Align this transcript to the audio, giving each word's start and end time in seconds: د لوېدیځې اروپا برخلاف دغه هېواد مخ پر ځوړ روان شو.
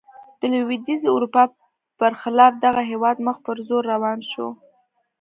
د 0.39 0.41
لوېدیځې 0.53 1.07
اروپا 1.11 1.43
برخلاف 1.99 2.53
دغه 2.65 2.81
هېواد 2.91 3.17
مخ 3.25 3.37
پر 3.45 3.57
ځوړ 3.67 3.83
روان 3.93 4.19
شو. 4.31 4.47